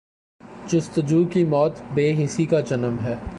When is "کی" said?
1.23-1.43